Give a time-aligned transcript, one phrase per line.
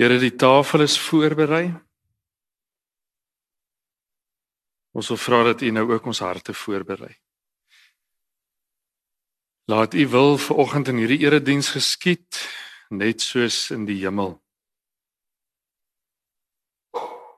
[0.00, 1.66] Here, die tafel is voorberei.
[4.96, 7.10] Ons wil vra dat U nou ook ons harte voorberei.
[9.68, 12.40] Laat U wil vir oggend in hierdie erediens geskied
[12.88, 14.38] net soos in die hemel.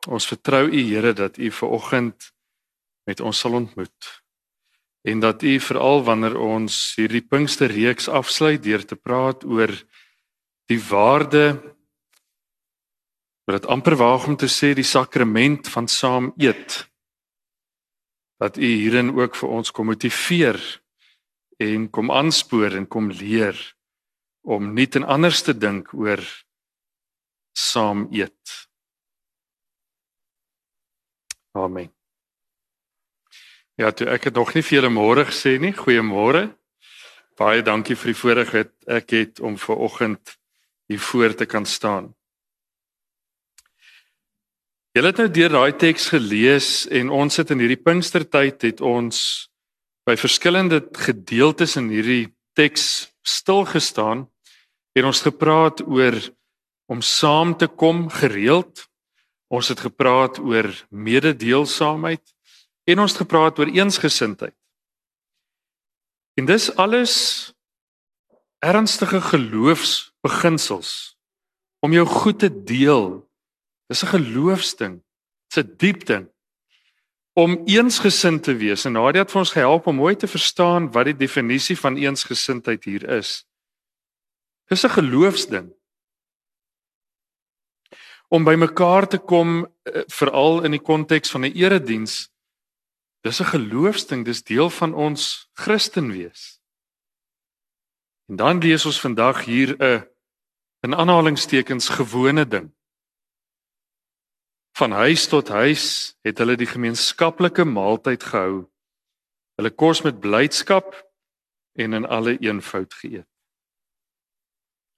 [0.06, 2.30] Ons vertrou U Here dat U vir oggend
[3.10, 4.14] met ons sal ontmoet
[5.02, 9.74] en dat U veral wanneer ons hierdie Pinksterreeks afsluit deur te praat oor
[10.70, 11.46] die waarde
[13.50, 16.86] wat amper waag om te sê die sakrament van saam eet
[18.42, 20.58] dat u hierin ook vir ons kom motiveer
[21.62, 23.58] en kom aanspoor en kom leer
[24.42, 26.22] om nie ten anders te dink oor
[27.54, 28.68] saam eet.
[31.54, 31.92] Amen.
[33.78, 35.72] Ja, toe ek het nog nie vir julle môre gesê nie.
[35.76, 36.48] Goeiemôre.
[37.38, 40.36] Baie dankie vir die voorreg wat ek het om ver oggend
[40.90, 42.12] hier voor te kan staan.
[44.92, 49.48] Julle het nou deur daai teks gelees en ons het in hierdie Pinkstertyd het ons
[50.04, 54.26] by verskillende gedeeltes in hierdie teks stil gestaan
[54.92, 56.18] en ons gepraat oor
[56.92, 58.84] om saam te kom gereeld.
[59.48, 62.36] Ons het gepraat oor mededeelsaamheid
[62.84, 64.56] en ons het gepraat oor eensgesindheid.
[66.36, 67.16] En dis alles
[68.60, 71.16] ernstige geloofsbeginsels
[71.80, 73.22] om jou goed te deel
[73.92, 74.94] Dis 'n geloofsding.
[75.48, 76.26] Dis 'n diep ding.
[77.32, 81.04] Om eensgesind te wees en Nadia het vir ons gehelp om mooi te verstaan wat
[81.04, 83.44] die definisie van eensgesindheid hier is.
[84.68, 85.72] Dis 'n geloofsding.
[88.28, 92.30] Om by mekaar te kom eh, veral in die konteks van 'n erediens.
[93.20, 96.60] Dis 'n geloofsding, dis deel van ons Christen wees.
[98.28, 100.08] En dan lees ons vandag hier 'n
[100.80, 102.72] in aanhalingstekens gewone ding.
[104.78, 108.64] Van huis tot huis het hulle die gemeenskaplike maaltyd gehou.
[109.60, 110.94] Hulle kos met blydskap
[111.76, 113.28] en in alle eenvoud geëet.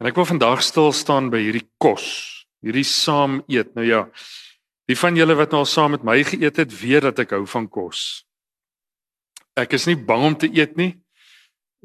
[0.03, 2.07] En ek wil vandag stil staan by hierdie kos,
[2.63, 3.75] hierdie saam eet.
[3.79, 4.05] Nou ja,
[4.91, 7.45] die van julle wat nou al saam met my geëet het, weet dat ek hou
[7.51, 8.25] van kos.
[9.59, 10.93] Ek is nie bang om te eet nie.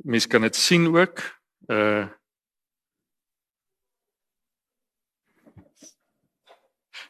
[0.05, 1.25] Mense kan dit sien ook.
[1.69, 2.07] Uh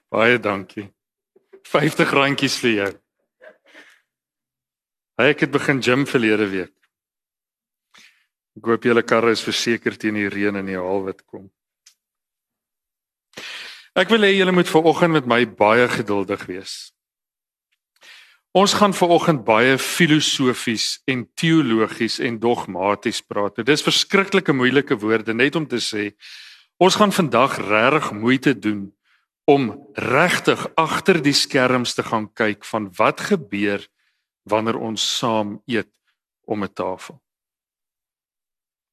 [0.10, 0.88] Baie dankie.
[1.70, 2.90] 50 randjies vir jou.
[5.20, 6.74] Hy ek het begin gym verlede week.
[8.58, 11.46] Ek hoop julle karre is verseker teen die reën en die haal wat kom.
[14.00, 16.78] Ek wil hê julle moet ver oggend met my baie geduldig wees.
[18.58, 23.60] Ons gaan ver oggend baie filosofies en teologies en dogmaties praat.
[23.62, 26.16] Dit is verskriklike moeilike woorde net om te sê.
[26.82, 28.88] Ons gaan vandag regtig moeite doen
[29.50, 33.82] om regtig agter die skerms te gaan kyk van wat gebeur
[34.50, 35.90] wanneer ons saam eet
[36.46, 37.18] om 'n tafel.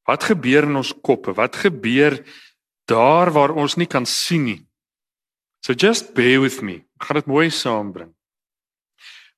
[0.07, 1.35] Wat gebeur in ons koppe?
[1.35, 2.23] Wat gebeur
[2.87, 4.67] daar waar ons nie kan sien nie?
[5.61, 6.85] So just bear with me.
[7.01, 8.15] Ek gaan dit mooi saambring.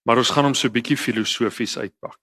[0.05, 2.19] Maar ons gaan hom so bietjie filosofies uitpak.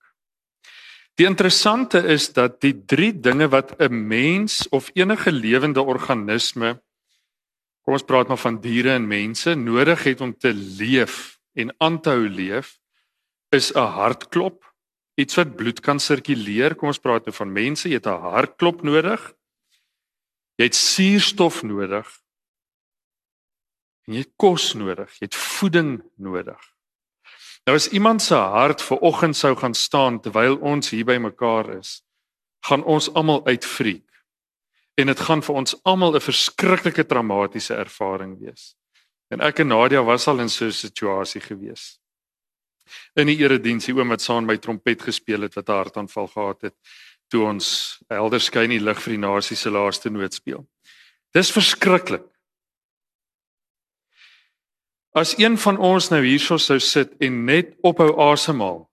[1.16, 6.82] Die interessante is dat die drie dinge wat 'n mens of enige lewende organisme
[7.86, 9.56] kom ons praat maar van diere en mense.
[9.56, 12.80] Nodig het om te leef en aan te hou leef
[13.54, 14.66] is 'n hartklop
[15.16, 16.76] iets wat bloed kan sirkuleer.
[16.76, 17.90] Kom ons praat nou van mense.
[17.90, 19.34] Jy het 'n hartklop nodig.
[20.58, 22.08] Jy het suurstof nodig.
[24.08, 25.12] En jy het kos nodig.
[25.20, 26.76] Jy het voeding nodig.
[27.66, 31.78] Nou as iemand se hart ver oggend sou gaan staan terwyl ons hier by mekaar
[31.80, 32.04] is
[32.66, 34.06] gaan ons almal uitvriek
[34.96, 38.76] en dit gaan vir ons almal 'n verskriklike traumatiese ervaring wees.
[39.30, 42.00] En ek en Nadia was al in so 'n situasie gewees.
[43.16, 46.62] In die erediens, die oom wat saam my trompet gespeel het wat 'n hartaanval gehad
[46.62, 46.76] het
[47.28, 50.68] toe ons helder skyn die lig vir die nasie se laaste noot speel.
[51.34, 52.24] Dis verskriklik.
[55.16, 58.90] As een van ons nou hierso sou sit en net ophou asemhaal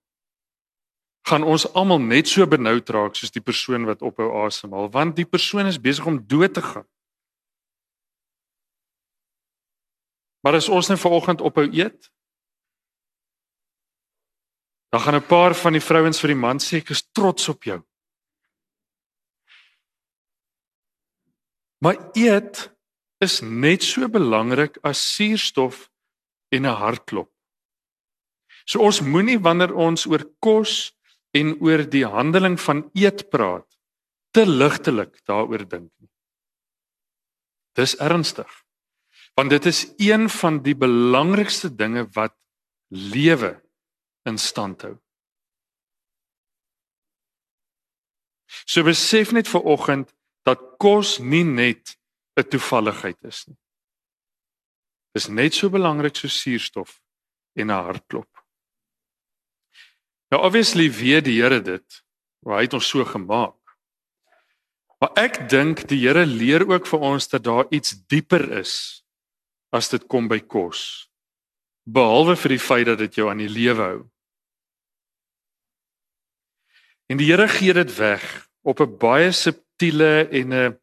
[1.23, 5.29] gaan ons almal net so benoud raak soos die persoon wat ophou asemhaal want die
[5.29, 6.87] persoon is besig om dood te gaan.
[10.43, 12.11] Maar as ons net nou vanoggend ophou eet,
[14.91, 17.63] dan gaan 'n paar van die vrouens vir die man sê ek is trots op
[17.63, 17.81] jou.
[21.79, 22.71] Maar eet
[23.19, 25.91] is net so belangrik as suurstof
[26.51, 27.31] en 'n hartklop.
[28.65, 30.93] So ons moenie wanneer ons oor kos
[31.33, 33.69] en oor die handeling van eet praat
[34.33, 36.11] te ligtelik daaroor dink nie.
[37.77, 38.49] Dis ernstig.
[39.37, 42.35] Want dit is een van die belangrikste dinge wat
[42.89, 43.55] lewe
[44.29, 44.97] in stand hou.
[48.69, 50.13] So besef net vir oggend
[50.45, 51.97] dat kos nie net
[52.37, 53.57] 'n toevalligheid is nie.
[55.15, 57.01] Dis net so belangrik so suurstof
[57.57, 58.32] en 'n hartklop.
[60.33, 61.99] Nou obviously weet die Here dit.
[62.49, 63.59] Hy het ons so gemaak.
[65.03, 69.05] Maar ek dink die Here leer ook vir ons dat daar iets dieper is
[69.73, 71.11] as dit kom by kos.
[71.85, 74.01] Behalwe vir die feit dat dit jou aan die lewe hou.
[77.13, 78.25] En die Here gee dit weg
[78.65, 80.79] op 'n baie subtiele en 'n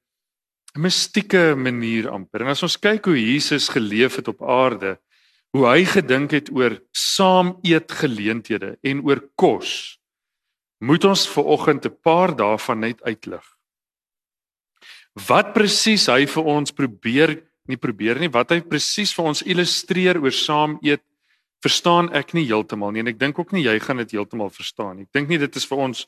[0.77, 2.41] mystieke manier amper.
[2.41, 4.99] En as ons kyk hoe Jesus geleef het op aarde,
[5.55, 9.99] hoe hy gedink het oor saam eet geleenthede en oor kos,
[10.79, 13.43] moet ons ver oggend 'n paar daarvan net uitlig.
[15.27, 20.17] Wat presies hy vir ons probeer nie probeer nie, wat hy presies vir ons illustreer
[20.21, 21.01] oor saam eet,
[21.61, 24.97] verstaan ek nie heeltemal nie en ek dink ook nie jy gaan dit heeltemal verstaan
[24.97, 25.03] nie.
[25.03, 26.05] Ek dink nie dit is vir ons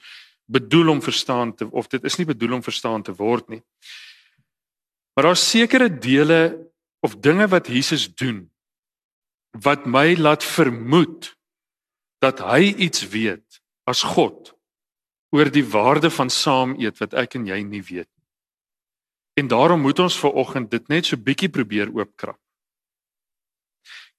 [0.47, 3.61] bedoel om verstaan te of dit is nie bedoel om verstaan te word nie.
[5.15, 6.67] Maar daar's sekere dele
[7.01, 8.50] of dinge wat Jesus doen
[9.51, 11.33] wat my laat vermoed
[12.23, 14.53] dat hy iets weet as God
[15.31, 18.27] oor die waarde van saam eet wat ek en jy nie weet nie.
[19.39, 22.39] En daarom moet ons ver oggend dit net so bietjie probeer oopkrap.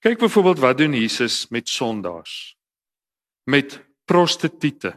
[0.02, 2.56] Kyk byvoorbeeld wat doen Jesus met sondaars?
[3.46, 4.96] Met prostituie.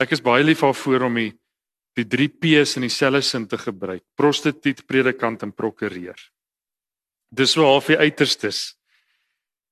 [0.00, 1.30] Ek is baie lief daarvoor om die
[1.98, 4.04] die 3 P's in dieselfde sin te gebruik.
[4.16, 6.16] Prostituut, predikant en prokureur.
[7.34, 8.78] Dis wel half die uiterstes.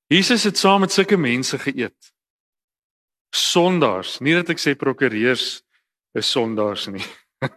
[0.09, 2.13] Jesus het saam met sulke mense geëet.
[3.35, 5.61] Sondaars, nie dat ek sê prokureurs
[6.17, 7.05] is sondaars nie.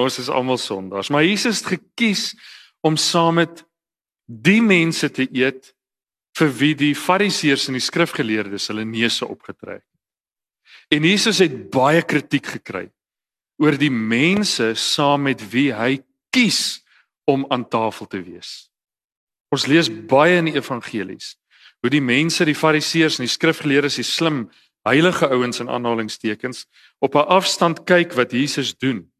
[0.00, 2.30] Ons is almal sondaars, maar Jesus het gekies
[2.80, 3.60] om saam met
[4.24, 5.74] die mense te eet
[6.38, 9.84] vir wie die fariseërs en die skrifgeleerdes hulle neuse opgetrek.
[10.88, 12.86] En Jesus het baie kritiek gekry
[13.60, 15.98] oor die mense saam met wie hy
[16.32, 16.80] kies
[17.28, 18.69] om aan tafel te wees.
[19.50, 21.36] Ons lees baie in die evangelies
[21.80, 24.50] hoe die mense, die fariseërs en die skrifgeleerdes, die slim
[24.84, 26.66] heilige ouens in aanhalingstekens
[27.00, 29.10] op 'n afstand kyk wat Jesus doen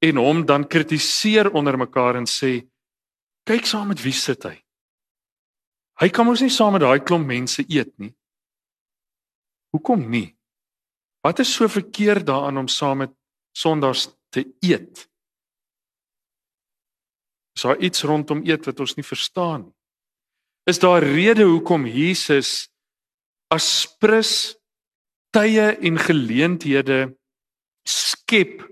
[0.00, 2.66] en hom dan kritiseer onder mekaar en sê
[3.44, 4.62] kyk saam met wie sit hy?
[6.00, 8.14] Hy kan mos nie saam met daai klomp mense eet nie.
[9.72, 10.36] Hoekom nie?
[11.22, 13.12] Wat is so verkeerd daaraan om saam met
[13.52, 15.09] sondaars te eet
[17.60, 19.76] is daar iets rondom eet wat ons nie verstaan nie
[20.70, 22.70] is daar rede hoekom Jesus
[23.52, 24.56] as prins
[25.34, 27.00] tye en geleenthede
[27.86, 28.62] skep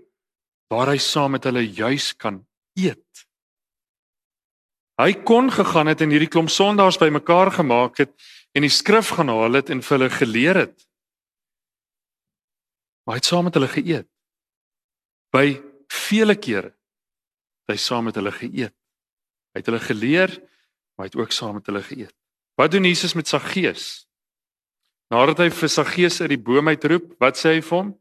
[0.71, 2.43] waar hy saam met hulle juis kan
[2.79, 3.25] eet.
[4.99, 8.13] Hy kon gegaan het en hierdie klomp sondaars bymekaar gemaak het
[8.55, 10.77] en die skrif gaan haal het en vir hulle geleer het.
[13.07, 14.09] Maar hy het saam met hulle geëet.
[15.33, 15.47] By
[16.09, 18.78] vele kere het hy saam met hulle geëet.
[19.55, 20.35] Hy het hulle geleer,
[20.97, 22.15] maar hy het ook saam met hulle geëet.
[22.59, 24.07] Wat doen Jesus met Saggeus?
[25.13, 27.97] Nadat hy vir Saggeus uit die boom uitroep, wat sê hy vir hom?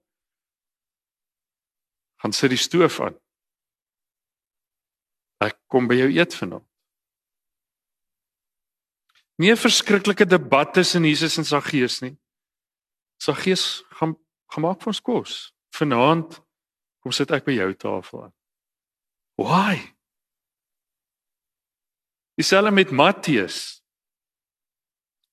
[2.18, 3.18] gaan sit die stoof aan.
[5.44, 6.66] Ek kom by jou eet vanaand.
[9.38, 12.18] Nie 'n verskriklike debat tussen Jesus en Saggeus nie.
[13.22, 14.18] Saggeus gaan
[14.50, 15.54] gemaak vir ons kos.
[15.78, 16.42] Vanaand
[17.00, 18.34] kom sit ek by jou tafel aan.
[19.38, 19.97] Why?
[22.38, 23.82] Dieselfde met Matteus.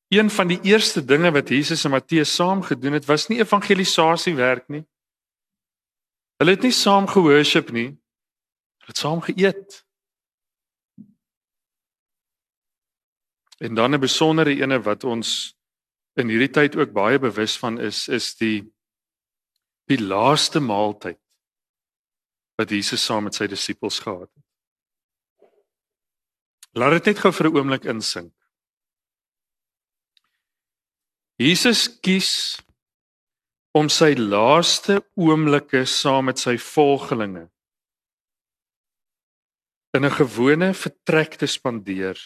[0.09, 4.35] Een van die eerste dinge wat Jesus en Matteus saam gedoen het, was nie evangelisasie
[4.35, 4.85] werk nie.
[6.41, 7.91] Hulle het nie saam gehoorship nie.
[8.81, 9.83] Hulle het saam geëet.
[13.61, 15.57] En dan 'n besondere ene wat ons
[16.17, 18.73] in hierdie tyd ook baie bewus van is, is die
[19.85, 21.21] die laaste maaltyd
[22.57, 24.44] wat Jesus saam met sy disippels gehad het.
[26.75, 28.33] Laat dit net gou vir 'n oomblik insink.
[31.39, 32.63] Jesus kies
[33.75, 37.49] om sy laaste oomblikke saam met sy volgelinge
[39.95, 42.19] in 'n gewone vertrek te spandeer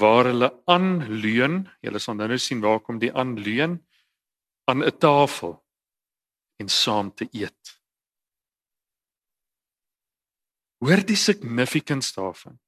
[0.00, 3.78] waar hulle aanleun, julle sal nou sien waar kom die aanleun
[4.68, 5.64] aan 'n tafel
[6.60, 7.80] en saam te eet.
[10.84, 12.58] Hoor die significance daarvan.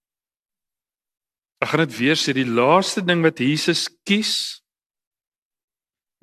[1.63, 4.63] Ek gaan dit weer sê, die laaste ding wat Jesus kies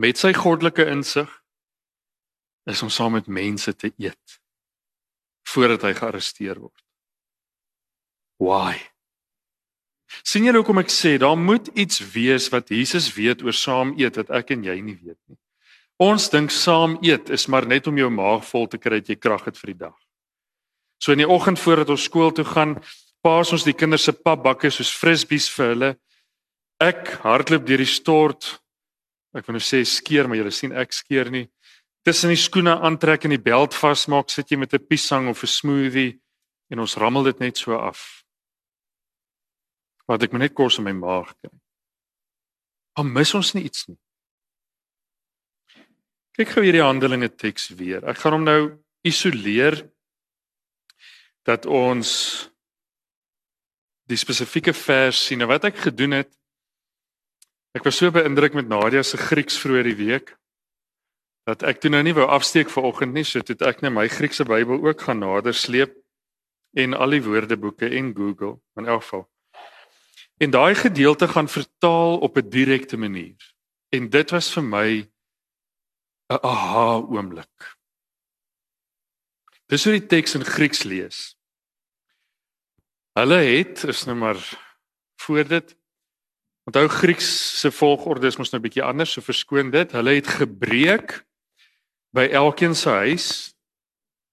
[0.01, 1.29] met sy goddelike insig
[2.69, 4.39] is om saam met mense te eet
[5.53, 6.81] voordat hy gearresteer word.
[8.41, 8.79] Why?
[10.21, 14.19] sien julle hoekom ek sê daar moet iets wees wat Jesus weet oor saam eet
[14.19, 15.39] wat ek en jy nie weet nie.
[16.03, 19.17] Ons dink saam eet is maar net om jou maag vol te kry dat jy
[19.17, 19.97] krag het vir die dag.
[21.01, 22.77] So in die oggend voordat ons skool toe gaan,
[23.23, 25.91] paas ons die kinders se papbakke soos frisbees vir hulle.
[26.83, 28.49] Ek hardloop deur die stort.
[29.33, 31.47] Ek wil nou sê skeer, maar julle sien ek skeer nie.
[32.03, 35.47] Tussen die skoene aantrek en die beld vasmaak, sit jy met 'n piesang of 'n
[35.47, 36.19] smoothie
[36.69, 38.23] en ons rammel dit net so af.
[40.07, 41.51] Want ek moet net kos in my maag kry.
[42.95, 43.97] Dan mis ons nie iets nie.
[46.33, 48.03] Kyk gou hierdie Handelinge teks weer.
[48.09, 48.61] Ek gaan hom nou
[49.05, 49.89] isoleer
[51.45, 52.49] dat ons
[54.09, 55.39] die spesifieke vers sien.
[55.39, 56.31] Nou wat ek gedoen het
[57.73, 60.35] ek was so beïndruk met Nadia se Grieks vroeër die week
[61.49, 64.05] dat ek toe nou nie wou afsteek vir oggend nie, so het ek net my
[64.07, 65.97] Griekse Bybel ook gaan nader sleep
[66.79, 69.25] en al die woordeboeke en Google in elk geval.
[70.41, 73.37] En daai gedeelte gaan vertaal op 'n direkte manier.
[73.89, 74.89] En dit was vir my
[76.29, 77.77] 'n aha oomblik.
[79.67, 81.35] Dis hoe die teks in Grieks lees.
[83.13, 84.41] Hulle het is nou maar
[85.21, 85.75] voor dit
[86.63, 89.91] Onthou Grieks se volgorde is mos nou 'n bietjie anders, so verskoon dit.
[89.91, 91.25] Hulle het gebreek
[92.15, 93.55] by elkeen se huis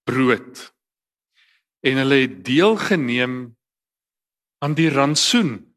[0.04, 0.74] brood.
[1.80, 3.56] En hulle het deelgeneem
[4.58, 5.76] aan die rantsoen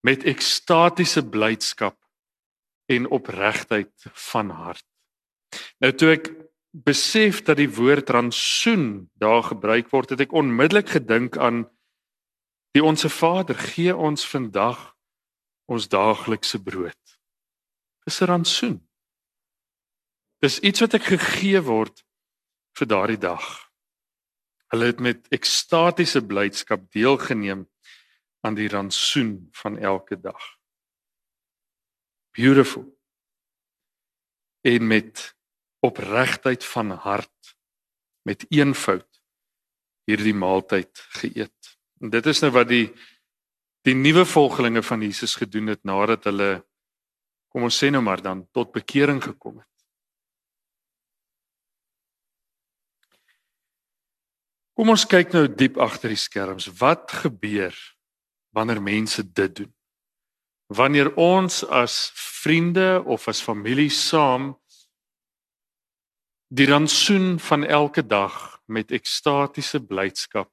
[0.00, 1.96] met ekstatiese blydskap
[2.86, 4.86] en opregtheid van hart.
[5.78, 11.36] Nou toe ek besef dat die woord rantsoen daar gebruik word, het ek onmiddellik gedink
[11.36, 11.64] aan
[12.74, 14.94] die onsse Vader gee ons vandag
[15.70, 17.18] ons daaglikse brood.
[18.06, 18.78] Dis 'n rantsoen.
[20.40, 22.04] Dis iets wat ek gegee word
[22.78, 23.70] vir daardie dag.
[24.70, 27.68] Hulle het met ekstatiese blydskap deelgeneem
[28.40, 30.58] aan die rantsoen van elke dag.
[32.30, 32.86] Beautiful.
[34.60, 35.34] En met
[35.80, 37.54] opregtheid van hart
[38.28, 39.06] met eenvoud
[40.08, 41.76] hierdie maaltyd geëet.
[42.00, 42.88] En dit is nou wat die
[43.88, 46.50] die nuwe volgelinge van Jesus gedoen het nadat hulle
[47.48, 49.70] kom ons sê nou maar dan tot bekering gekom het.
[54.76, 56.68] Kom ons kyk nou diep agter die skerms.
[56.76, 57.74] Wat gebeur
[58.52, 59.72] wanneer mense dit doen?
[60.68, 64.54] Wanneer ons as vriende of as familie saam
[66.50, 70.50] die rantsoen van elke dag met ekstatiese blydskap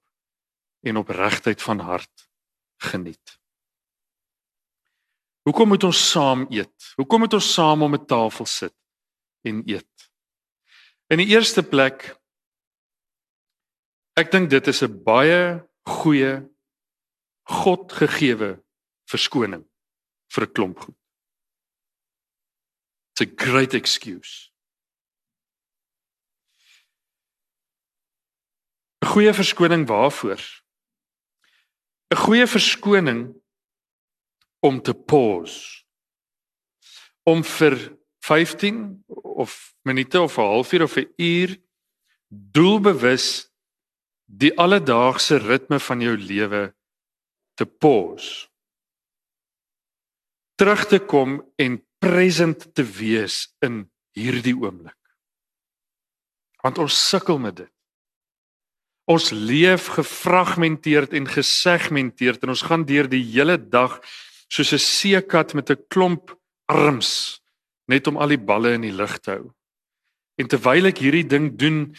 [0.86, 2.30] en opregtheid van hart
[2.86, 3.40] geniet.
[5.48, 6.92] Hoekom moet ons saam eet?
[7.00, 8.76] Hoekom moet ons saam om 'n tafel sit
[9.42, 10.12] en eet?
[11.10, 12.16] In die eerste plek
[14.18, 16.46] ek dink dit is 'n baie goeie
[17.44, 18.64] God gegeewe
[19.10, 19.66] verskoning
[20.30, 20.98] vir 'n klomp goed.
[23.12, 24.52] It's a great excuse.
[29.02, 30.42] 'n goeie verskoning waarvoor?
[32.14, 33.36] 'n goeie verskoning
[34.60, 35.84] om te pause.
[37.24, 41.58] Om vir 15 of minute of 'n halfuur of 'n uur
[42.28, 43.52] doelbewus
[44.26, 46.76] die alledaagse ritme van jou lewe
[47.54, 48.48] te pause.
[50.56, 54.98] Terug te kom en present te wees in hierdie oomblik.
[56.62, 57.77] Want ons sukkel met dit.
[59.08, 64.02] Ons leef gefragmenteerd en gesegmenteerd en ons gaan deur die hele dag
[64.52, 66.36] soos 'n seekat met 'n klomp
[66.68, 67.42] arms
[67.88, 69.54] net om al die balle in die lug te hou.
[70.38, 71.96] En terwyl ek hierdie ding doen,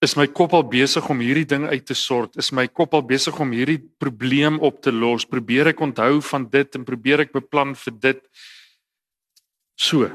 [0.00, 3.02] is my kop al besig om hierdie ding uit te sort, is my kop al
[3.02, 5.26] besig om hierdie probleem op te los.
[5.28, 8.22] Probeer ek onthou van dit en probeer ek beplan vir dit.
[9.76, 10.08] So.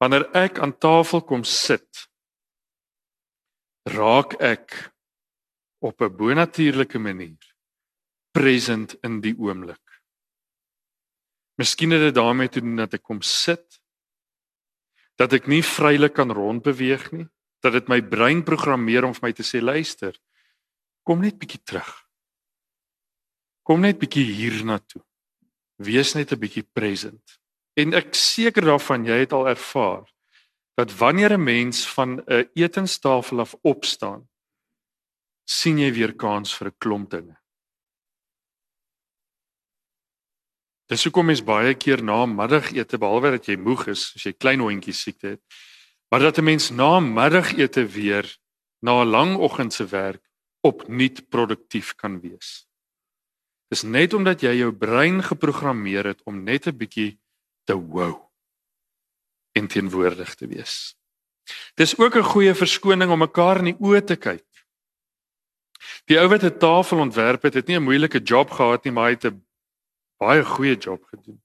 [0.00, 2.06] Wanneer ek aan tafel kom sit,
[3.84, 4.89] raak ek
[5.80, 7.54] op 'n bonatuurlike manier
[8.30, 10.02] present in die oomblik.
[11.56, 13.80] Miskien het dit daarmee te doen dat ek kom sit
[15.20, 17.26] dat ek nie vrylik kan rondbeweeg nie,
[17.60, 20.14] dat dit my brein programmeer om vir my te sê luister,
[21.04, 21.90] kom net bietjie terug.
[23.62, 25.02] Kom net bietjie hiernatoe.
[25.76, 27.36] Wees net 'n bietjie present.
[27.76, 30.08] En ek seker daarvan jy het al ervaar
[30.76, 34.28] dat wanneer 'n mens van 'n etenstafel af opstaan,
[35.50, 37.36] sien jy weer kans vir 'n klomp dinge.
[40.90, 44.60] Dis hoekom mens baie keer na middagete behalwe dat jy moeg is, as jy klein
[44.60, 45.42] hondjies siekte het,
[46.10, 48.26] maar dat 'n mens na middagete weer
[48.82, 50.22] na 'n lang oggend se werk
[50.62, 52.66] opnuut produktief kan wees.
[53.70, 57.18] Dis net omdat jy jou brein geprogrammeer het om net 'n bietjie
[57.64, 58.30] te wow
[59.52, 60.96] en teenwoordig te wees.
[61.74, 64.49] Dis ook 'n goeie verskoning om mekaar in die oë te kyk.
[66.04, 69.04] Die ou wat 'n tafel ontwerp het, het nie 'n moeilike job gehad nie, maar
[69.04, 69.46] hy het 'n
[70.18, 71.42] baie goeie job gedoen.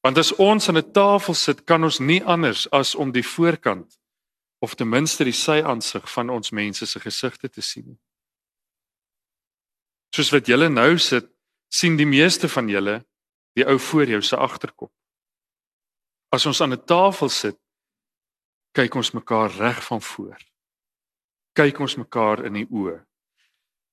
[0.00, 3.98] Want as ons aan 'n tafel sit, kan ons nie anders as om die voorkant
[4.58, 7.98] of ten minste die sy aansig van ons mense se gesigte te sien.
[10.14, 11.26] Soos wat julle nou sit,
[11.68, 13.06] sien die meeste van julle
[13.52, 14.92] die ou voor jou se agterkop.
[16.30, 17.58] As ons aan 'n tafel sit,
[18.72, 20.38] kyk ons mekaar reg van voor.
[21.52, 23.09] Kyk ons mekaar in die oë.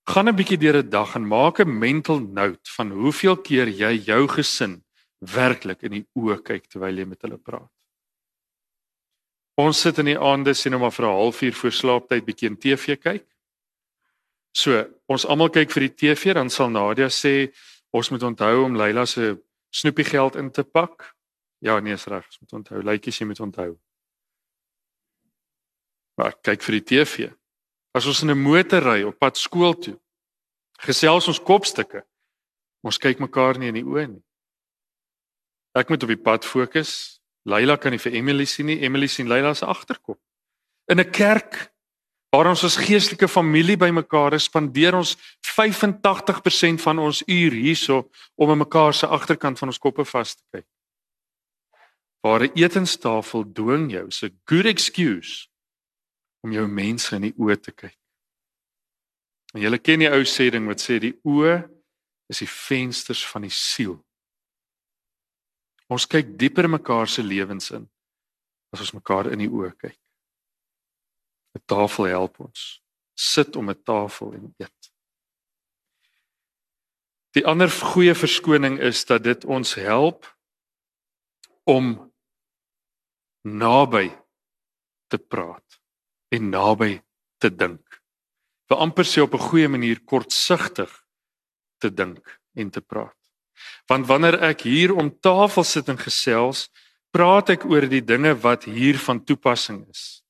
[0.08, 3.94] Gaan 'n bietjie deur 'n dag en maak 'n mental note van hoeveel keer jy
[4.10, 4.84] jou gesin
[5.20, 7.72] werklik in die oë kyk terwyl jy met hulle praat.
[9.58, 12.58] Ons sit in die aande sien nou maar vir 'n halfuur voor slaaptyd bietjie in
[12.58, 13.26] TV kyk.
[14.54, 17.54] So, ons almal kyk vir die TV, dan sal Nadia sê
[17.92, 19.38] ons moet onthou om Leila se
[19.70, 21.16] snoepie geld in te pak.
[21.60, 23.78] Ja, nee, is reg, ons moet onthou, lykies jy moet onthou.
[26.18, 27.34] Maar kyk vir die TV.
[27.98, 29.98] As ons in 'n motor ry op pad skool toe,
[30.86, 32.04] gesels ons kopstukke.
[32.84, 34.24] Ons kyk mekaar nie in die oë nie.
[35.74, 37.20] Ek moet op die pad fokus.
[37.46, 38.84] Leila kan nie vir Emily sien nie.
[38.84, 40.20] Emily sien Leila se agterkop.
[40.88, 41.72] In 'n kerk
[42.32, 48.50] waar ons as geestelike familie bymekaar is, spandeer ons 85% van ons uur hierso om
[48.50, 50.66] aan mekaar se agterkant van ons koppe vas te kyk.
[52.22, 55.48] Waar 'n etenstafel dwing jou, is 'n good excuse
[56.48, 57.98] om jou mense in die oë te kyk.
[59.56, 61.60] En julle ken die ou sê ding wat sê die oë
[62.32, 63.98] is die vensters van die siel.
[65.92, 67.88] Ons kyk dieper mekaar se lewens in
[68.76, 70.00] as ons mekaar in die oë kyk.
[71.56, 72.82] 'n Tafel help ons.
[73.16, 74.92] Sit om 'n tafel en eet.
[77.36, 80.28] Die ander goeie verskoning is dat dit ons help
[81.64, 82.14] om
[83.44, 84.12] naby
[85.08, 85.80] te praat
[86.30, 87.02] en naby
[87.42, 87.84] te dink.
[88.68, 90.92] Vir amper sê op 'n goeie manier kortsigtig
[91.80, 93.16] te dink en te praat.
[93.88, 96.70] Want wanneer ek hier om tafel sit en gesels,
[97.12, 100.24] praat ek oor die dinge wat hier van toepassing is.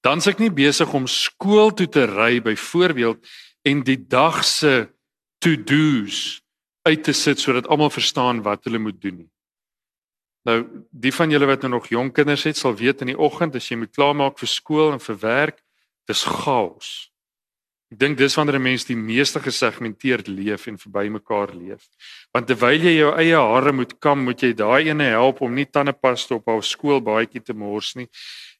[0.00, 3.26] Dan se ek nie besig om skool toe te ry byvoorbeeld
[3.66, 4.88] en die dag se
[5.42, 6.40] to-dos
[6.86, 9.30] uit te sit sodat almal verstaan wat hulle moet doen nie.
[10.48, 13.58] Nou, die van julle wat nou nog jonk kinders het, sal weet in die oggend
[13.58, 15.58] as jy moet klaarmaak vir skool en vir werk,
[16.08, 17.10] dis chaos.
[17.92, 21.88] Ek dink dis wanneer 'n mens die meeste gesegmenteerd leef en verby mekaar leef.
[22.32, 25.64] Want terwyl jy jou eie hare moet kam, moet jy daai ene help om nie
[25.64, 28.08] tandepasta op haar skoolbaadjie te mors nie.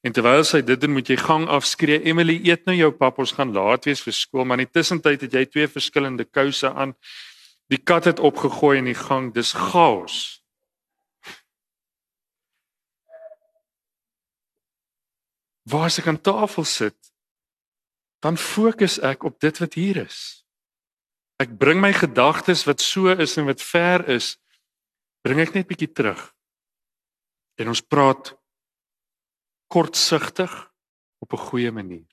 [0.03, 2.05] En terwyl sy dit doen, moet jy gang afskree.
[2.05, 5.21] Emily, eet nou jou pap, ons gaan laat wees vir skool, maar in die tussentyd
[5.21, 6.95] het jy twee verskillende kouse aan.
[7.69, 9.35] Die kat het opgegooi in die gang.
[9.35, 10.38] Dis chaos.
[15.69, 16.99] Waar as ek aan tafel sit
[18.19, 20.43] dan fokus ek op dit wat hier is.
[21.39, 24.35] Ek bring my gedagtes wat so is en wat ver is,
[25.23, 26.21] bring ek net bietjie terug.
[27.59, 28.33] En ons praat
[29.71, 30.51] kortsigtig
[31.23, 32.07] op 'n goeie manier.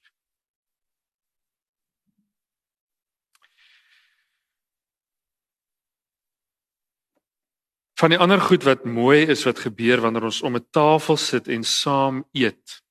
[7.96, 11.48] Van die ander goed wat mooi is wat gebeur wanneer ons om 'n tafel sit
[11.48, 12.85] en saam eet.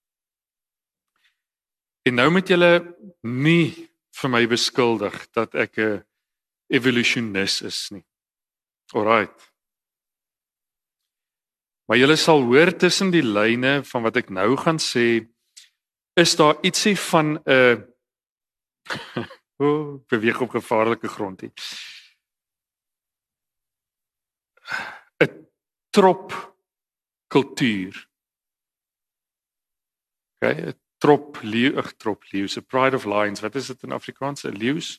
[2.05, 2.73] En nou moet julle
[3.25, 6.05] nie vir my beskuldig dat ek 'n
[6.69, 8.05] evolusionis is nie.
[8.93, 9.53] Alraight.
[11.89, 15.29] Maar julle sal hoor tussen die lyne van wat ek nou gaan sê,
[16.17, 17.89] is daar ietsie van 'n
[19.59, 21.53] o, oh, beweeg op gevaarlike grond hier.
[25.23, 25.49] 'n
[25.91, 26.33] trop
[27.29, 28.09] kultuur.
[30.37, 34.47] Okay, trop leeu, ag trop leeu, se pride of lions, wat is dit in Afrikaans?
[34.49, 34.97] Leeu's?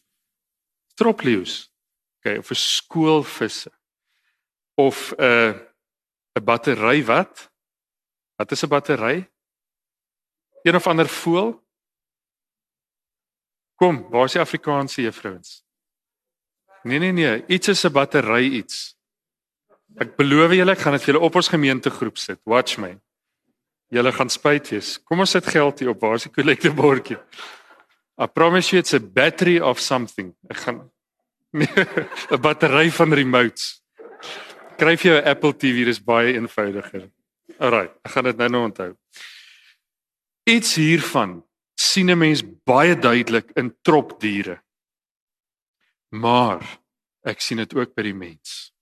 [0.93, 1.71] Trop leeu's.
[2.19, 3.71] Okay, of 'n skoolvisse.
[4.77, 5.53] Of 'n uh,
[6.37, 7.51] 'n battery wat?
[8.37, 9.31] Wat is 'n battery?
[10.61, 11.63] Een of ander voël?
[13.75, 15.63] Kom, waar is die Afrikaanse juffrouens?
[16.83, 18.95] Nee nee nee, iets is 'n battery iets.
[19.97, 22.39] Ek beloof julle ek gaan dit vir julle op ons gemeentegroep sit.
[22.43, 22.99] Watch me.
[23.93, 24.97] Julle gaan spyt wees.
[25.03, 26.01] Kom ons sit geld hier op.
[26.01, 27.19] Waar is die collector bordjie?
[28.17, 30.33] I promise you it's a battery of something.
[30.49, 30.83] Ek gaan
[32.33, 33.81] 'n battery van remotes.
[34.77, 37.09] Kryf jou 'n Apple TV, dis baie eenvoudiger.
[37.59, 38.91] Alraai, ek gaan dit nou nou onthou.
[40.43, 41.43] Iets hiervan
[41.75, 44.61] sien 'n mens baie duidelik in tropdiere.
[46.09, 46.63] Maar
[47.23, 48.74] ek sien dit ook by die mens.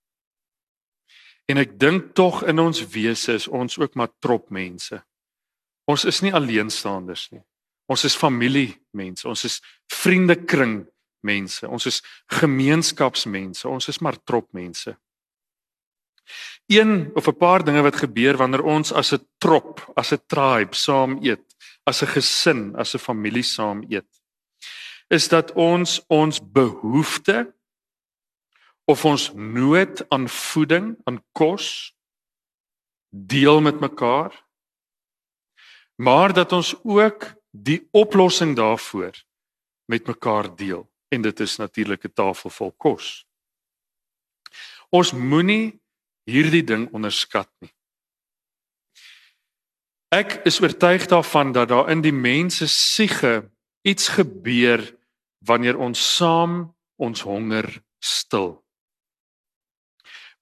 [1.46, 4.96] En ek dink tog in ons wese is ons ook maar trop mense.
[5.84, 7.42] Ons is nie alleenstaanders nie.
[7.90, 9.58] Ons is familiemense, ons is
[9.92, 10.86] vriendekring
[11.24, 12.00] mense, ons is
[12.32, 14.94] gemeenskapsmense, ons is maar trop mense.
[16.72, 20.74] Een of 'n paar dinge wat gebeur wanneer ons as 'n trop, as 'n tribe
[20.74, 21.44] saam eet,
[21.84, 24.08] as 'n gesin, as 'n familie saam eet,
[25.10, 27.46] is dat ons ons behoeftes
[28.84, 31.94] of ons nood aan voeding, aan kos
[33.08, 34.44] deel met mekaar.
[35.94, 39.14] Maar dat ons ook die oplossing daarvoor
[39.84, 43.26] met mekaar deel en dit is natuurlik 'n tafel vol kos.
[44.90, 45.80] Ons moenie
[46.24, 47.74] hierdie ding onderskat nie.
[50.08, 53.50] Ek is oortuig daarvan dat daar in die mense siege
[53.82, 54.98] iets gebeur
[55.38, 58.63] wanneer ons saam ons honger stil.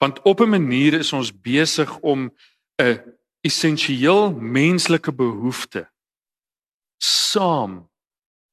[0.02, 2.34] Want op 'n manier is ons besig om
[2.82, 2.98] 'n
[3.40, 5.92] essensieel menslike behoefte
[6.98, 7.90] saam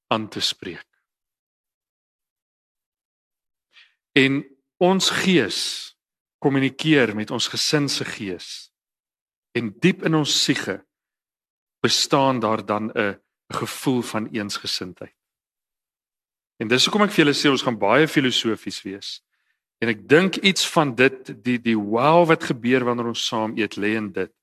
[0.08, 0.88] aan te spreek.
[4.12, 5.60] En ons gees
[6.38, 8.72] kommunikeer met ons gesin se gees.
[9.52, 10.86] En diep in ons siege
[11.80, 15.18] bestaan daar dan 'n gevoel van eensgesindheid.
[16.56, 19.24] En dis hoekom ek vir julle sê ons gaan baie filosofies wees.
[19.80, 23.78] En ek dink iets van dit die die wow wat gebeur wanneer ons saam eet
[23.80, 24.34] lê in dit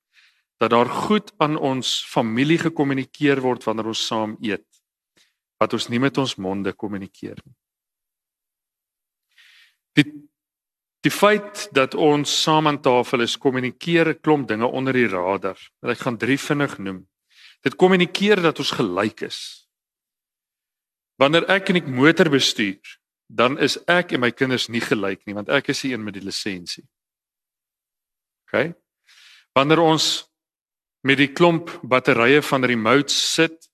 [0.57, 4.65] dat daar goed aan ons familie gekommunikeer word wanneer ons saam eet
[5.61, 7.55] wat ons nie met ons monde kommunikeer nie.
[9.97, 10.09] Die
[11.05, 15.57] Die feit dat ons saam aan tafel is, kommunikeer 'n klomp dinge onder die radar.
[15.81, 17.07] Ek gaan drie vinnig noem.
[17.61, 19.69] Dit kommunikeer dat ons gelyk is.
[21.17, 22.96] Wanneer ek en ek motor bestuur,
[23.27, 26.15] dan is ek en my kinders nie gelyk nie, want ek is die een met
[26.15, 26.85] die lisensie.
[28.47, 28.71] OK?
[29.55, 30.27] Wanneer ons
[31.03, 33.67] met die klomp batterye van remote sit,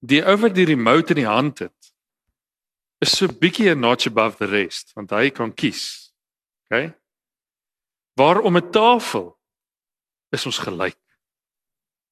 [0.00, 1.92] die ou wat die remote in die hand het,
[3.00, 6.06] is so bietjie 'n notch above the rest, want hy kan kies
[6.70, 6.98] OK?
[8.12, 9.38] Waar om 'n tafel
[10.28, 11.00] is ons gelyk.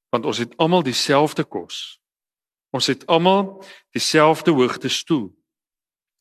[0.08, 2.00] Want ons het almal dieselfde kos.
[2.70, 5.43] Ons het almal dieselfde hoogte stoel.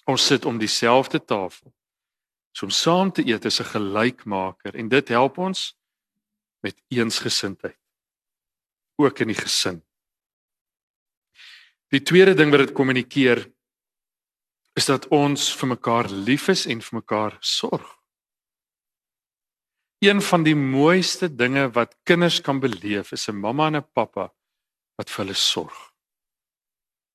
[0.06, 1.74] Ons sit om dieselfde tafel.
[2.52, 5.78] So om saam te eet is 'n gelykmaker en dit help ons
[6.62, 7.80] met eensgesindheid.
[8.96, 9.84] Ook in die gesin.
[11.90, 13.52] Die tweede ding wat dit kommunikeer
[14.74, 18.04] is dat ons vir mekaar lief is en vir mekaar sorg
[20.04, 24.34] een van die mooiste dinge wat kinders kan beleef is 'n mamma en 'n pappa
[24.96, 25.94] wat vir hulle sorg.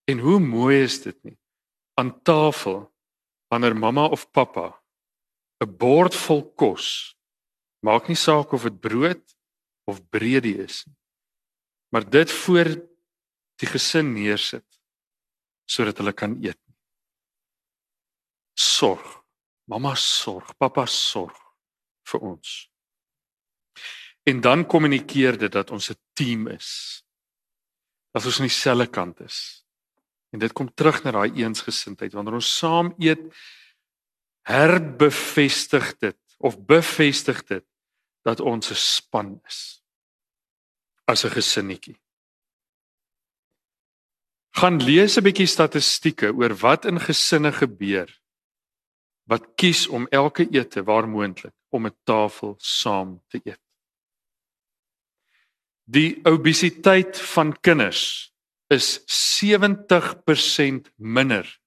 [0.04, 1.38] En hoe mooi is dit nie
[1.98, 2.86] aan tafel
[3.50, 4.68] wanneer mamma of pappa
[5.64, 7.18] 'n bord vol kos
[7.86, 9.24] maak nie saak of dit brood
[9.88, 10.96] of breedie is nie.
[11.88, 12.68] Maar dit voor
[13.58, 14.66] die gesin neersit
[15.68, 16.60] sodat hulle kan eet.
[18.56, 19.04] Sorg.
[19.68, 21.36] Mamma sorg, pappa sorg
[22.08, 22.52] vir ons.
[24.28, 27.02] En dan kommunikeer dit dat ons 'n team is.
[28.12, 29.64] Dat ons aan dieselfde kant is.
[30.30, 33.22] En dit kom terug na daai eensgesindheid wanneer ons saam eet
[34.48, 37.64] herbevestig dit of bevestig dit
[38.24, 39.82] dat ons 'n span is
[41.06, 41.96] as 'n gesinnetjie.
[44.50, 48.08] Gaan lees 'n bietjie statistieke oor wat in gesinne gebeur
[49.28, 53.60] wat kies om elke ete waar moontlik om 'n tafel saam te eet
[55.88, 58.32] die obesiteit van kinders
[58.68, 59.00] is
[59.40, 61.60] 70% minder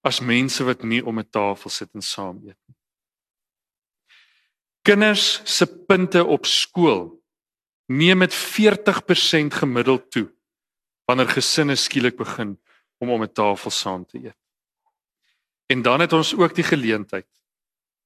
[0.00, 2.76] as mense wat nie om 'n tafel sit en saam eet nie.
[4.82, 7.22] Kinders se punte op skool
[7.86, 10.28] neem met 40% gemiddeld toe
[11.04, 12.58] wanneer gesinne skielik begin
[12.98, 14.36] om om 'n tafel saam te eet.
[15.66, 17.28] En dan het ons ook die geleentheid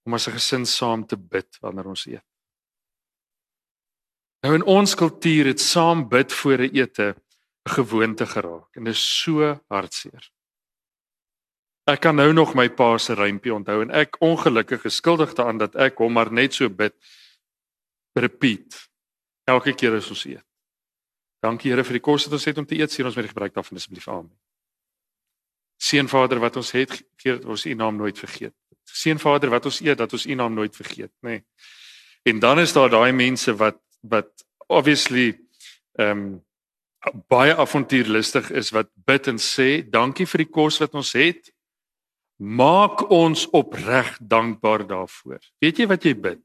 [0.03, 2.25] om as 'n gesin saam te bid wanneer ons eet.
[4.43, 7.17] Nou in ons kultuur het saam bid voor 'n ete
[7.63, 10.31] 'n gewoonte geraak en dit is so hartseer.
[11.85, 15.75] Ek kan nou nog my pa se rympie onthou en ek ongelukkig geskuldig daaraan dat
[15.75, 16.95] ek hom maar net so bid
[18.15, 18.89] repeat
[19.45, 20.45] elke keer as ons eet.
[21.43, 22.93] Dankie Here vir die kos wat ons het om te eet.
[22.93, 24.29] Sien ons met die gebruik daarvan asseblief aan.
[25.83, 28.55] Seën Vader wat ons het, gee dat ons U naam nooit vergeet.
[28.87, 31.41] Seën Vader wat ons eet dat ons U naam nooit vergeet, nê.
[31.41, 31.45] Nee.
[32.31, 35.33] En dan is daar daai mense wat wat obviously
[35.99, 36.41] ehm um,
[37.29, 41.51] baie avontuurlustig is wat bid en sê dankie vir die kos wat ons het
[42.43, 45.39] Maak ons opreg dankbaar daarvoor.
[45.63, 46.41] Weet jy wat jy bid?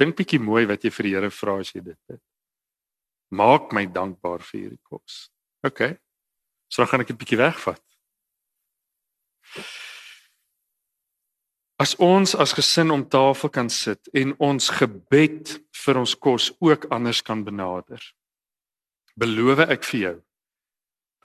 [0.00, 2.22] Dink bietjie mooi wat jy vir die Here vra as jy dit bid.
[3.28, 5.28] Maak my dankbaar vir hierdie kos.
[5.66, 5.98] OK.
[6.72, 7.84] So dan gaan ek 'n bietjie wegvat.
[11.76, 16.88] As ons as gesin om tafel kan sit en ons gebed vir ons kos ook
[16.90, 18.00] anders kan benader.
[19.18, 20.16] Beloof ek vir jou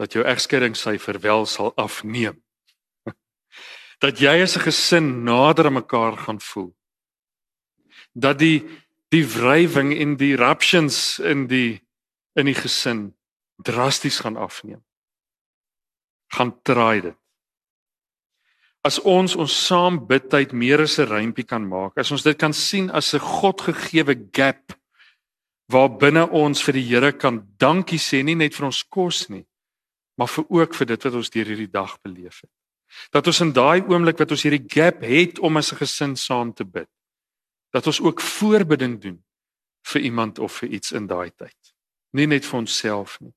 [0.02, 2.40] dat jou egskeidingssyfer wel sal afneem.
[4.04, 6.74] Dat jy as 'n gesin nader aan mekaar gaan voel.
[8.14, 8.66] Dat die
[9.14, 11.82] die wrywing en die eruptions in die
[12.34, 13.14] in die gesin
[13.62, 14.82] drasties gaan afneem.
[16.34, 17.18] Gaan traai dit.
[18.82, 22.54] As ons ons saam bidtyd meer as 'n rympie kan maak, as ons dit kan
[22.54, 24.74] sien as 'n Godgegewe gap
[25.72, 29.46] waar binne ons vir die Here kan dankie sê nie net vir ons kos nie,
[30.18, 32.52] maar vir ook vir dit wat ons deur hierdie dag beleef het.
[33.12, 36.54] Dat ons in daai oomblik wat ons hierdie gap het om as 'n gesin saam
[36.54, 36.90] te bid,
[37.72, 39.24] dat ons ook voorbidding doen
[39.84, 41.58] vir iemand of vir iets in daai tyd.
[42.14, 43.34] Nie net vir onsself nie.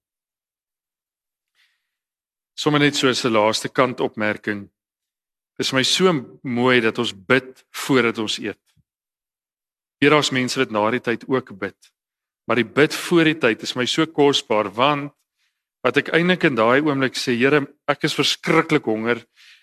[2.54, 4.70] Sommige net so 'n laaste kant opmerking.
[5.58, 8.60] Is my so mooi dat ons bid voordat ons eet.
[10.00, 11.95] Hier daar's mense wat na die tyd ook bid.
[12.46, 15.12] Maar die bid voor die tyd is my so kosbaar want
[15.86, 19.20] wat ek eintlik in daai oomblik sê, Here, ek is verskriklik honger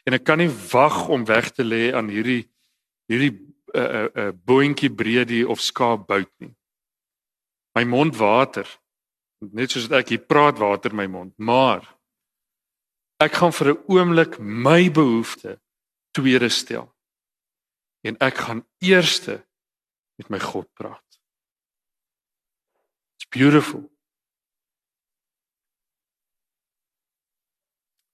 [0.07, 2.45] en ek kan nie wag om weg te lê aan hierdie
[3.11, 6.53] hierdie 'n uh, 'n uh, uh, boontjie breedie of skaapbout nie.
[7.75, 8.67] My mond water.
[9.51, 11.83] Net soos ek hier praat water my mond, maar
[13.19, 15.59] ek gaan vir 'n oomblik my behoeftes
[16.13, 16.93] tweede stel.
[18.03, 19.43] En ek gaan eerste
[20.17, 21.22] met my God praat.
[23.33, 23.89] Beautiful.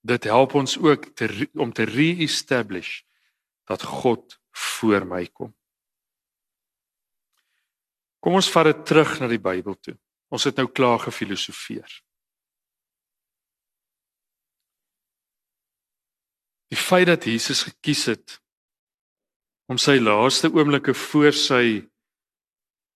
[0.00, 3.02] Dit help ons ook te, om te re-establish
[3.68, 5.52] dat God voor my kom.
[8.20, 9.96] Kom ons vat dit terug na die Bybel toe.
[10.32, 12.00] Ons het nou klaar gefilosofeer.
[16.70, 18.38] Die feit dat Jesus gekies het
[19.68, 21.64] om sy laaste oomblikke voor sy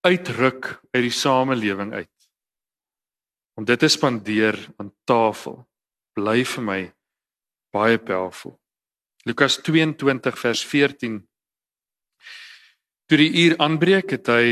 [0.07, 2.14] uitruk uit die samelewing uit
[3.55, 5.63] om dit te spandeer aan tafel
[6.15, 6.81] bly vir my
[7.75, 8.59] baie powerful.
[9.25, 11.23] Lukas 22 vers 14
[13.05, 14.47] Toe die uur aanbreek het hy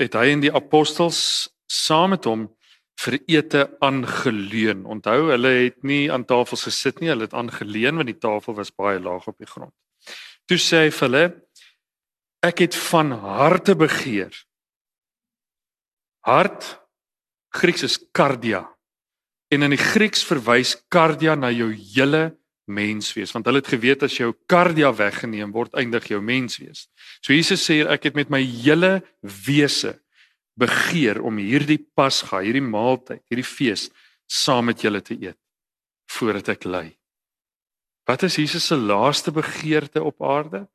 [0.00, 1.20] het hy en die apostels
[1.70, 2.48] saam met hom
[3.02, 4.84] vir ete aangeleun.
[4.88, 8.74] Onthou, hulle het nie aan tafels gesit nie, hulle het aangeleun want die tafel was
[8.74, 9.74] baie laag op die grond.
[10.50, 11.24] Toe sê hy vir hulle:
[12.42, 14.34] Ek het van harte begeer.
[16.26, 16.81] Hart
[17.52, 18.64] Grieks is kardia.
[19.52, 22.30] En in die Grieks verwys kardia na jou hele
[22.72, 26.86] menswees, want hulle het geweet as jou kardia weggeneem word, eindig jou menswees.
[27.20, 29.98] So Jesus sê ek het met my hele wese
[30.58, 33.88] begeer om hierdie Pasga, hierdie maaltyd, hierdie fees
[34.28, 35.38] saam met julle te eet
[36.12, 36.86] voordat ek ly.
[38.08, 40.66] Wat is Jesus se laaste begeerte op aarde?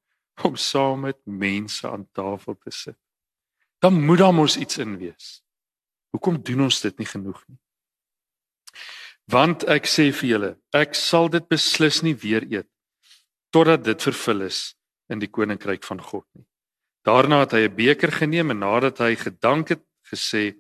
[0.46, 2.98] Om saam met mense aan tafel te sit.
[3.82, 5.42] Dan moet daar mos iets in wees.
[6.18, 7.60] Hoekom doen ons dit nie genoeg nie?
[9.30, 12.70] Want ek sê vir julle, ek sal dit beslis nie weer eet
[13.54, 14.74] totdat dit vervul is
[15.14, 16.46] in die koninkryk van God nie.
[17.08, 20.56] Daarna het hy 'n beker geneem en nadat hy gedank het, gesê: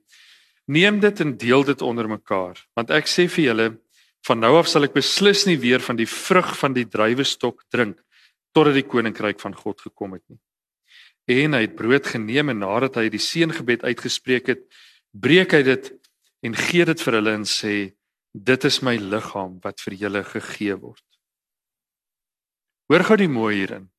[0.67, 3.77] "Neem dit en deel dit onder mekaar, want ek sê vir julle,
[4.27, 7.97] van nou af sal ek beslis nie weer van die vrug van die druiwestok drink
[8.53, 10.39] totdat die koninkryk van God gekom het nie."
[11.27, 14.63] En hy het brood geneem en nadat hy die seëngebed uitgespreek het,
[15.21, 15.91] breek hy dit
[16.45, 17.75] en gee dit vir hulle en sê:
[18.33, 21.03] "Dit is my liggaam wat vir julle gegee word."
[22.87, 23.89] Hoor gou die mooi hierin.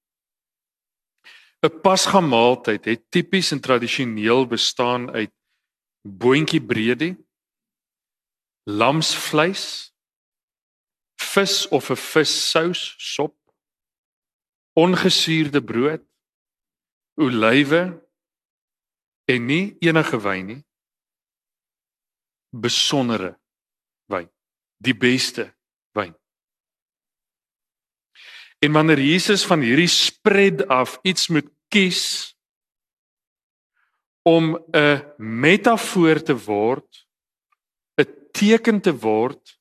[1.62, 5.32] 'n Pasga maaltyd het tipies en tradisioneel bestaan uit
[6.06, 7.16] boontjie breedie,
[8.64, 9.92] lamsvleis,
[11.18, 13.34] vis of 'n vissous sop,
[14.78, 16.04] ongesuurde brood,
[17.18, 17.82] olywe
[19.26, 20.67] en nie enige wyn nie.
[22.50, 23.34] Besondere
[24.08, 24.28] wyn,
[24.78, 25.50] die beste
[25.96, 26.14] wyn.
[28.58, 32.34] En wanneer Jesus van hierdie spread af iets moet kies
[34.22, 37.06] om 'n metafoor te word,
[38.00, 39.60] 'n teken te word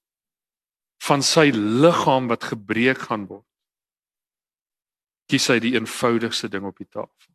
[0.97, 3.47] van sy liggaam wat gebreek gaan word,
[5.27, 7.33] kies hy die eenvoudigste ding op die tafel.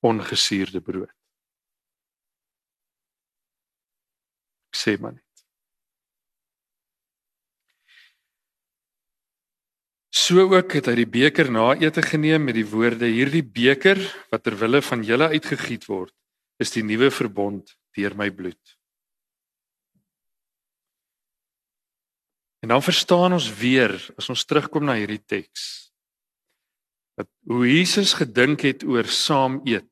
[0.00, 1.21] Ongesuurde brood.
[4.74, 5.28] Sê maar net.
[10.12, 14.44] So ook het hy die beker na ete geneem met die woorde: Hierdie beker wat
[14.44, 16.12] ter wille van julle uitgegiet word,
[16.60, 18.60] is die nuwe verbond deur my bloed.
[22.62, 25.92] En dan verstaan ons weer as ons terugkom na hierdie teks
[27.18, 29.91] dat hoe Jesus gedink het oor saam eet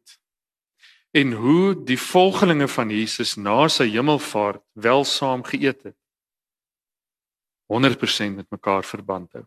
[1.11, 5.96] en hoe die volgelinge van Jesus na sy hemelvaart wel saam geëet het
[7.70, 9.44] 100% met mekaar verband hou.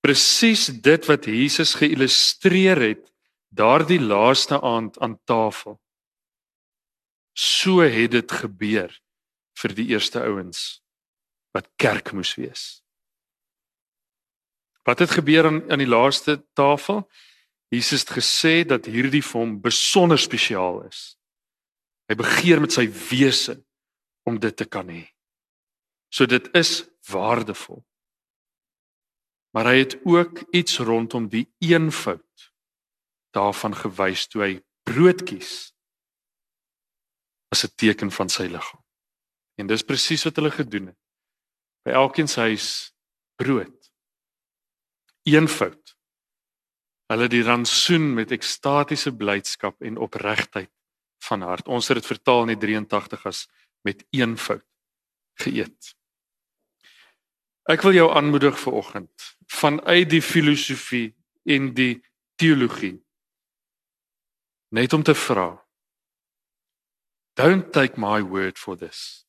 [0.00, 3.12] Presies dit wat Jesus geillustreer het
[3.52, 5.80] daardie laaste aand aan tafel.
[7.36, 8.92] So het dit gebeur
[9.60, 10.80] vir die eerste ouens
[11.56, 12.64] wat kerk moes wees.
[14.84, 17.04] Wat het gebeur aan aan die laaste tafel?
[17.68, 21.16] Jesus het gesê dat hierdie vir hom besonder spesiaal is.
[22.06, 23.58] Hy begeer met sy wese
[24.26, 25.02] om dit te kan hê.
[26.14, 27.82] So dit is waardevol.
[29.56, 32.22] Maar hy het ook iets rondom die eenvoud
[33.36, 34.52] daarvan gewys toe hy
[34.86, 35.72] brood kies
[37.52, 38.82] as 'n teken van sy liggaam.
[39.56, 40.98] En dis presies wat hulle gedoen het.
[41.84, 42.92] By elkeen se huis
[43.36, 43.92] brood.
[45.22, 45.95] Eenvoud.
[47.06, 50.72] Hulle die rantsoen met ekstatiese blydskap en opregtheid
[51.28, 51.68] van hart.
[51.68, 53.46] Ons het dit vertaal in die 83 as
[53.86, 54.64] met eenvoud
[55.42, 55.92] geëet.
[57.70, 61.14] Ek wil jou aanmoedig vir oggend vanuit die filosofie
[61.46, 62.02] en die
[62.38, 62.96] teologie
[64.74, 65.54] net om te vra
[67.36, 69.26] Don't take my word for this.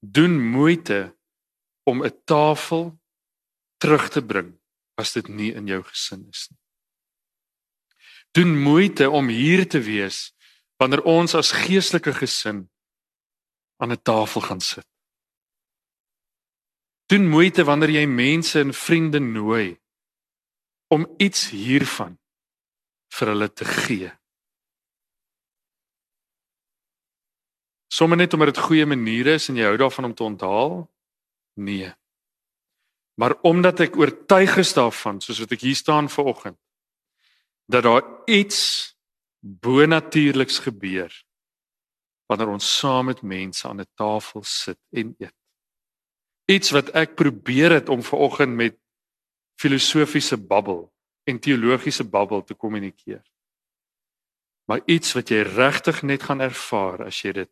[0.00, 1.12] Doen moeite
[1.84, 2.98] om 'n tafel
[3.76, 4.61] terug te bring
[4.94, 6.58] as dit nie in jou gesin is nie.
[8.32, 10.32] Doen moeite om hier te wees
[10.80, 12.64] wanneer ons as geestelike gesin
[13.76, 14.86] aan 'n tafel gaan sit.
[17.06, 19.80] Doen moeite wanneer jy mense en vriende nooi
[20.88, 22.18] om iets hiervan
[23.12, 24.12] vir hulle te gee.
[27.92, 30.90] Sommige net omdat dit goeie maniere is en jy hou daarvan om te onthaal?
[31.60, 31.92] Nee.
[33.20, 36.58] Maar omdat ek oortuig is daarvan, soos wat ek hier staan ver oggend,
[37.68, 38.60] dat daar iets
[39.38, 41.12] bonatuurliks gebeur
[42.30, 45.34] wanneer ons saam met mense aan 'n tafel sit en eet
[46.44, 48.78] iets wat ek probeer het om ver oggend met
[49.60, 50.92] filosofiese babbel
[51.24, 53.22] en teologiese babbel te kommunikeer.
[54.64, 57.50] Maar iets wat jy regtig net gaan ervaar as jy dit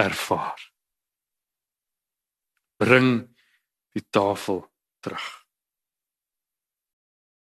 [0.00, 0.58] ervaar.
[2.82, 3.31] Bring
[3.92, 4.64] die tafel
[5.00, 5.41] terug.